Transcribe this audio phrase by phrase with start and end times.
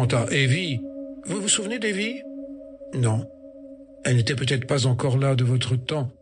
[0.00, 0.80] À Evie,
[1.26, 2.22] vous vous souvenez d'Evie?
[2.94, 3.28] Non.
[4.04, 6.12] Elle n'était peut-être pas encore là de votre temps.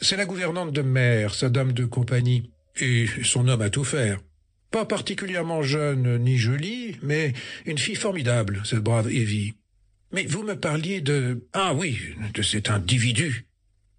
[0.00, 4.20] C'est la gouvernante de mer, sa dame de compagnie, et son homme à tout faire.
[4.70, 7.34] Pas particulièrement jeune ni jolie, mais
[7.66, 9.52] une fille formidable, cette brave Evie.
[10.12, 11.46] Mais vous me parliez de...
[11.52, 11.98] Ah oui,
[12.32, 13.46] de cet individu.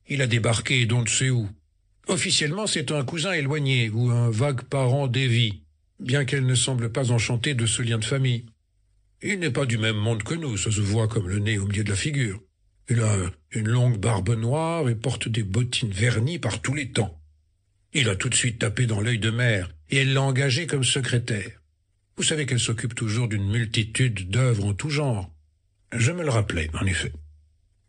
[0.07, 1.47] Il a débarqué d'on ne sait où?
[2.07, 5.61] Officiellement, c'est un cousin éloigné ou un vague parent d'Evie,
[5.99, 8.47] bien qu'elle ne semble pas enchantée de ce lien de famille.
[9.21, 11.65] Il n'est pas du même monde que nous, ça se voit comme le nez au
[11.65, 12.39] milieu de la figure.
[12.89, 13.15] Il a
[13.51, 17.19] une longue barbe noire et porte des bottines vernies par tous les temps.
[17.93, 20.83] Il a tout de suite tapé dans l'œil de mère, et elle l'a engagé comme
[20.83, 21.61] secrétaire.
[22.15, 25.31] Vous savez qu'elle s'occupe toujours d'une multitude d'œuvres en tout genre.
[25.91, 27.11] Je me le rappelais, en effet.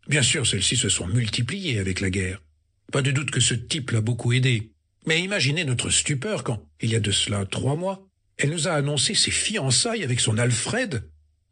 [0.09, 2.43] Bien sûr, celles-ci se sont multipliées avec la guerre.
[2.91, 4.71] Pas de doute que ce type l'a beaucoup aidé.
[5.07, 8.73] Mais imaginez notre stupeur quand, il y a de cela trois mois, elle nous a
[8.73, 11.05] annoncé ses fiançailles avec son Alfred.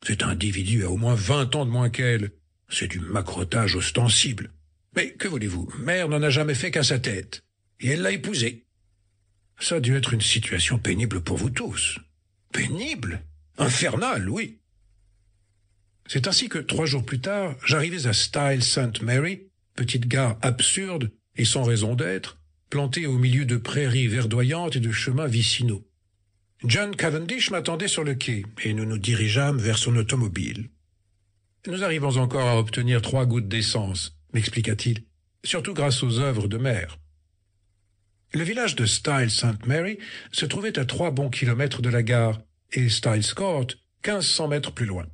[0.05, 2.31] Cet individu a au moins vingt ans de moins qu'elle.
[2.69, 4.51] C'est du macrotage ostensible.
[4.95, 7.43] Mais que voulez-vous, mère n'en a jamais fait qu'à sa tête.
[7.81, 8.65] Et elle l'a épousé.
[9.59, 11.99] Ça a dû être une situation pénible pour vous tous.
[12.53, 13.23] Pénible?
[13.59, 14.59] Infernale, oui.
[16.07, 19.03] C'est ainsi que, trois jours plus tard, j'arrivais à Style St.
[19.03, 22.39] Mary, petite gare absurde et sans raison d'être,
[22.71, 25.87] plantée au milieu de prairies verdoyantes et de chemins vicinaux.
[26.65, 30.71] John Cavendish m'attendait sur le quai, et nous nous dirigeâmes vers son automobile.
[31.67, 35.05] Nous arrivons encore à obtenir trois gouttes d'essence, m'expliqua-t-il,
[35.45, 36.99] surtout grâce aux œuvres de mer.
[38.33, 39.67] Le village de Style St.
[39.67, 39.99] Mary
[40.33, 42.41] se trouvait à trois bons kilomètres de la gare,
[42.73, 43.69] et Styles Court,
[44.03, 45.07] quinze cents mètres plus loin.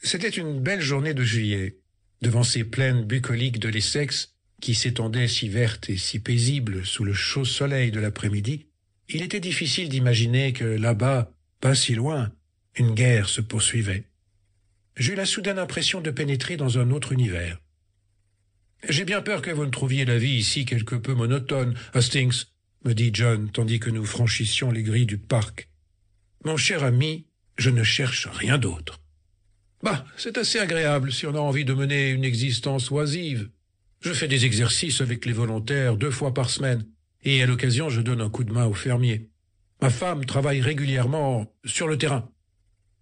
[0.00, 1.78] C'était une belle journée de juillet.
[2.20, 7.14] Devant ces plaines bucoliques de l'Essex, qui s'étendaient si vertes et si paisibles sous le
[7.14, 8.67] chaud soleil de l'après-midi,
[9.08, 12.30] il était difficile d'imaginer que là-bas, pas si loin,
[12.76, 14.04] une guerre se poursuivait.
[14.96, 17.60] J'eus la soudaine impression de pénétrer dans un autre univers.
[18.88, 22.44] J'ai bien peur que vous ne trouviez la vie ici quelque peu monotone, Hastings,
[22.84, 25.68] me dit John, tandis que nous franchissions les grilles du parc.
[26.44, 27.26] Mon cher ami,
[27.56, 29.00] je ne cherche rien d'autre.
[29.82, 33.50] Bah, c'est assez agréable si on a envie de mener une existence oisive.
[34.00, 36.84] Je fais des exercices avec les volontaires deux fois par semaine,
[37.36, 39.30] et à l'occasion je donne un coup de main aux fermiers.
[39.80, 42.30] Ma femme travaille régulièrement sur le terrain.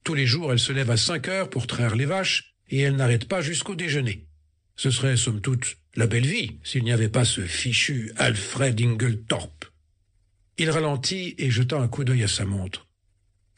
[0.05, 2.97] Tous les jours elle se lève à cinq heures pour traire les vaches, et elle
[2.97, 4.27] n'arrête pas jusqu'au déjeuner.
[4.75, 9.65] Ce serait, somme toute, la belle vie s'il n'y avait pas ce fichu Alfred Inglethorpe.
[10.59, 12.89] Il ralentit et jeta un coup d'œil à sa montre.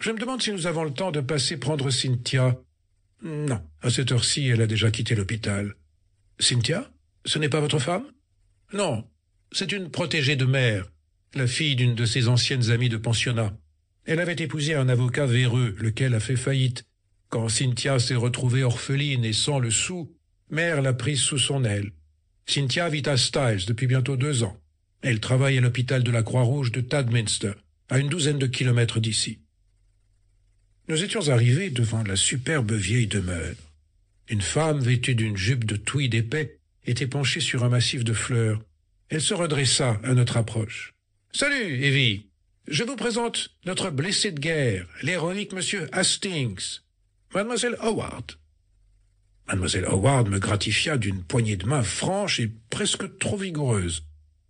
[0.01, 2.57] Je me demande si nous avons le temps de passer prendre Cynthia
[3.23, 5.75] non, à cette heure-ci, elle a déjà quitté l'hôpital.
[6.39, 6.91] Cynthia
[7.25, 8.05] Ce n'est pas votre femme?
[8.73, 9.05] Non,
[9.53, 10.91] c'est une protégée de mère,
[11.35, 13.57] la fille d'une de ses anciennes amies de pensionnat.
[14.05, 16.85] Elle avait épousé un avocat véreux, lequel a fait faillite.
[17.29, 20.15] Quand Cynthia s'est retrouvée orpheline et sans le sou,
[20.51, 21.93] mère l'a prise sous son aile.
[22.47, 24.59] Cynthia vit à Styles depuis bientôt deux ans.
[25.03, 27.53] Elle travaille à l'hôpital de la Croix-Rouge de Tadminster,
[27.91, 29.41] à une douzaine de kilomètres d'ici.
[30.89, 33.55] Nous étions arrivés devant la superbe vieille demeure.
[34.31, 38.63] Une femme vêtue d'une jupe de tweed épais était penchée sur un massif de fleurs.
[39.11, 40.93] Elle se redressa à notre approche.
[41.33, 42.27] Salut, Evie.
[42.67, 46.81] Je vous présente notre blessé de guerre, l'héroïque monsieur Hastings.
[47.35, 48.33] Mademoiselle Howard.
[49.47, 54.05] Mademoiselle Howard me gratifia d'une poignée de main franche et presque trop vigoureuse.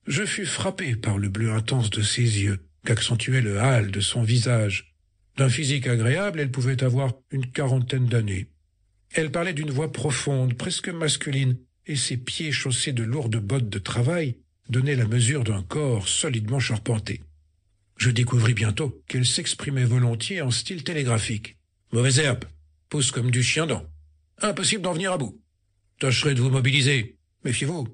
[0.08, 4.22] Je fus frappé par le bleu intense de ses yeux, qu'accentuait le hâle de son
[4.22, 4.92] visage.
[5.36, 8.48] D'un physique agréable, elle pouvait avoir une quarantaine d'années.
[9.12, 13.78] Elle parlait d'une voix profonde, presque masculine, et ses pieds chaussés de lourdes bottes de
[13.78, 14.36] travail
[14.68, 17.22] donnaient la mesure d'un corps solidement charpenté.
[17.96, 21.56] Je découvris bientôt qu'elle s'exprimait volontiers en style télégraphique.
[21.92, 22.44] Mauvaise herbe,
[22.88, 23.84] pousse comme du chien dent.
[24.40, 25.40] Impossible d'en venir à bout.
[25.98, 27.16] Tâcherai de vous mobiliser.
[27.44, 27.88] Méfiez-vous.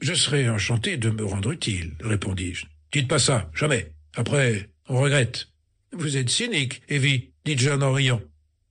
[0.00, 2.66] Je serais enchanté de me rendre utile, répondis-je.
[2.92, 3.92] Dites pas ça, jamais.
[4.16, 5.48] Après, on regrette.
[5.92, 8.20] Vous êtes cynique, Evie, dit John en riant.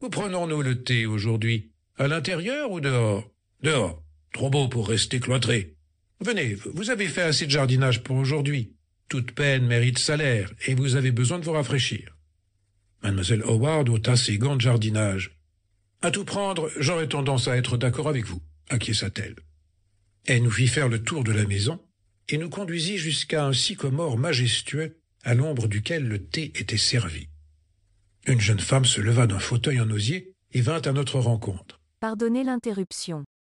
[0.02, 1.72] Où prenons-nous le thé aujourd'hui?
[1.98, 3.30] À l'intérieur ou dehors?
[3.62, 4.02] Dehors.
[4.34, 5.76] Trop beau pour rester cloîtré.
[6.22, 8.74] Venez, vous avez fait assez de jardinage pour aujourd'hui.
[9.08, 12.18] Toute peine mérite salaire, et vous avez besoin de vous rafraîchir.
[13.02, 15.40] Mademoiselle Howard ôta ses gants de jardinage.
[16.02, 19.36] À tout prendre, j'aurais tendance à être d'accord avec vous, acquiesça-t-elle.
[20.26, 21.80] Elle nous fit faire le tour de la maison
[22.28, 27.30] et nous conduisit jusqu'à un sycomore majestueux à l'ombre duquel le thé était servi.
[28.28, 31.80] Une jeune femme se leva d'un fauteuil en osier et vint à notre rencontre.
[32.02, 33.24] Pardonnez l'interruption.